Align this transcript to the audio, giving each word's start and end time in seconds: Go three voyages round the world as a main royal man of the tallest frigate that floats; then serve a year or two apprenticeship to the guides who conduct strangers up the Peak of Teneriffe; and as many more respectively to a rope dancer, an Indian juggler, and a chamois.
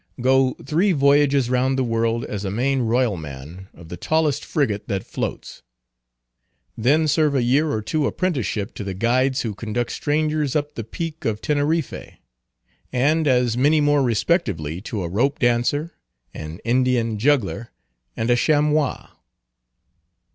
Go 0.19 0.55
three 0.65 0.93
voyages 0.93 1.47
round 1.47 1.77
the 1.77 1.83
world 1.83 2.25
as 2.25 2.43
a 2.43 2.49
main 2.49 2.81
royal 2.81 3.15
man 3.17 3.67
of 3.71 3.89
the 3.89 3.97
tallest 3.97 4.43
frigate 4.43 4.87
that 4.87 5.05
floats; 5.05 5.61
then 6.75 7.07
serve 7.07 7.35
a 7.35 7.43
year 7.43 7.71
or 7.71 7.83
two 7.83 8.07
apprenticeship 8.07 8.73
to 8.73 8.83
the 8.83 8.95
guides 8.95 9.41
who 9.41 9.53
conduct 9.53 9.91
strangers 9.91 10.55
up 10.55 10.73
the 10.73 10.83
Peak 10.83 11.23
of 11.23 11.39
Teneriffe; 11.39 12.15
and 12.91 13.27
as 13.27 13.55
many 13.55 13.79
more 13.79 14.01
respectively 14.01 14.81
to 14.81 15.03
a 15.03 15.07
rope 15.07 15.37
dancer, 15.37 15.91
an 16.33 16.57
Indian 16.65 17.19
juggler, 17.19 17.69
and 18.17 18.31
a 18.31 18.35
chamois. 18.35 19.05